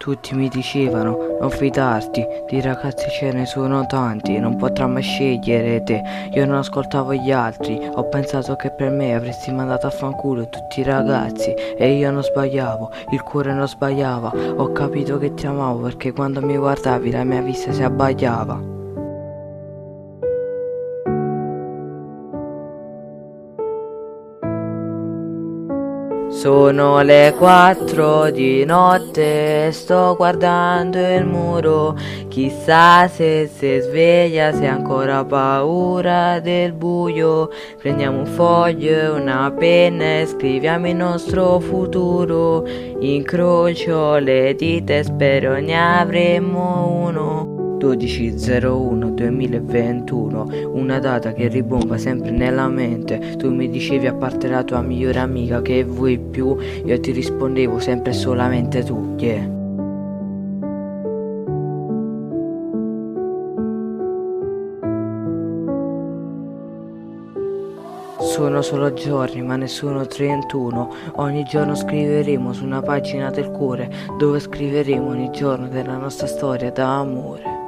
Tutti 0.00 0.34
mi 0.34 0.48
dicevano 0.48 1.36
non 1.38 1.50
fidarti, 1.50 2.24
di 2.48 2.62
ragazzi 2.62 3.10
ce 3.10 3.32
ne 3.32 3.44
sono 3.44 3.84
tanti, 3.84 4.38
non 4.38 4.56
potrà 4.56 4.86
mai 4.86 5.02
scegliere 5.02 5.82
te. 5.82 6.02
Io 6.32 6.46
non 6.46 6.56
ascoltavo 6.56 7.12
gli 7.12 7.30
altri, 7.30 7.78
ho 7.86 8.08
pensato 8.08 8.56
che 8.56 8.70
per 8.70 8.88
me 8.88 9.14
avresti 9.14 9.52
mandato 9.52 9.86
a 9.88 9.90
fanculo 9.90 10.48
tutti 10.48 10.80
i 10.80 10.84
ragazzi 10.84 11.52
e 11.52 11.92
io 11.92 12.10
non 12.10 12.22
sbagliavo, 12.22 12.90
il 13.10 13.22
cuore 13.22 13.52
non 13.52 13.68
sbagliava. 13.68 14.32
Ho 14.56 14.72
capito 14.72 15.18
che 15.18 15.34
ti 15.34 15.46
amavo 15.46 15.80
perché 15.80 16.12
quando 16.12 16.40
mi 16.40 16.56
guardavi 16.56 17.10
la 17.10 17.24
mia 17.24 17.42
vista 17.42 17.70
si 17.70 17.82
abbagliava. 17.82 18.79
Sono 26.30 27.02
le 27.02 27.34
quattro 27.36 28.30
di 28.30 28.64
notte, 28.64 29.70
sto 29.72 30.14
guardando 30.16 30.98
il 30.98 31.26
muro, 31.26 31.96
chissà 32.28 33.08
se 33.08 33.50
si 33.52 33.80
sveglia, 33.80 34.52
se 34.52 34.66
ha 34.66 34.72
ancora 34.72 35.24
paura 35.24 36.38
del 36.40 36.72
buio. 36.72 37.50
Prendiamo 37.76 38.20
un 38.20 38.26
foglio 38.26 38.90
e 38.90 39.08
una 39.08 39.52
penna 39.54 40.20
e 40.20 40.26
scriviamo 40.26 40.88
il 40.88 40.96
nostro 40.96 41.58
futuro. 41.58 42.64
Incrocio 43.00 44.16
le 44.16 44.54
dita 44.54 44.94
e 44.94 45.02
spero 45.02 45.58
ne 45.58 45.98
avremo 45.98 46.86
uno. 46.86 47.39
12-01-2021, 47.80 50.68
una 50.74 50.98
data 50.98 51.32
che 51.32 51.48
ribomba 51.48 51.96
sempre 51.96 52.30
nella 52.30 52.68
mente. 52.68 53.36
Tu 53.38 53.50
mi 53.50 53.70
dicevi 53.70 54.06
a 54.06 54.12
parte 54.12 54.48
la 54.48 54.62
tua 54.62 54.82
migliore 54.82 55.18
amica 55.18 55.62
che 55.62 55.82
vuoi 55.84 56.18
più, 56.18 56.54
io 56.84 57.00
ti 57.00 57.12
rispondevo 57.12 57.78
sempre 57.78 58.12
solamente 58.12 58.84
tu, 58.84 59.14
yeah. 59.16 59.56
Sono 68.20 68.60
solo 68.62 68.92
giorni, 68.94 69.42
ma 69.42 69.56
nessuno 69.56 70.06
31. 70.06 70.94
Ogni 71.16 71.42
giorno 71.44 71.74
scriveremo 71.74 72.52
su 72.52 72.64
una 72.64 72.80
pagina 72.80 73.30
del 73.30 73.50
cuore, 73.50 73.90
dove 74.18 74.40
scriveremo 74.40 75.08
ogni 75.08 75.30
giorno 75.30 75.68
della 75.68 75.96
nostra 75.96 76.26
storia 76.26 76.70
d'amore. 76.70 77.59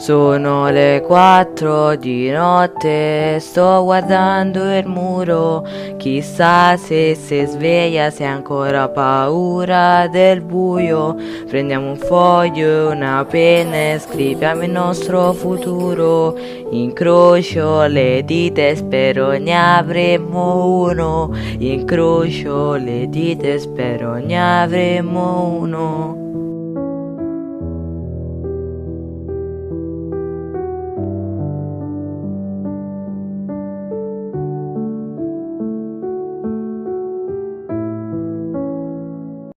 Sono 0.00 0.70
le 0.70 1.02
quattro 1.06 1.94
di 1.94 2.30
notte, 2.30 3.38
sto 3.38 3.84
guardando 3.84 4.74
il 4.74 4.86
muro, 4.86 5.62
chissà 5.98 6.74
se 6.78 7.14
si 7.14 7.44
sveglia, 7.44 8.08
se 8.08 8.24
ha 8.24 8.32
ancora 8.32 8.88
paura 8.88 10.08
del 10.08 10.40
buio. 10.40 11.16
Prendiamo 11.46 11.90
un 11.90 11.96
foglio 11.98 12.66
e 12.66 12.94
una 12.94 13.26
penna 13.28 13.92
e 13.92 13.98
scriviamo 13.98 14.62
il 14.62 14.70
nostro 14.70 15.34
futuro. 15.34 16.34
Incrocio 16.70 17.84
le 17.84 18.24
dita 18.24 18.62
e 18.62 18.76
spero 18.76 19.32
ne 19.32 19.54
avremo 19.54 20.64
uno. 20.82 21.30
Incrocio 21.58 22.76
le 22.76 23.06
dita 23.06 23.48
e 23.48 23.58
spero 23.58 24.14
ne 24.14 24.62
avremo 24.62 25.58
uno. 25.60 26.19